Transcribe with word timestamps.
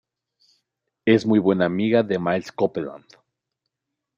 Es 1.05 1.27
muy 1.27 1.37
buena 1.37 1.65
amiga 1.65 2.01
de 2.01 2.17
Miles 2.17 2.51
Copeland. 2.51 3.05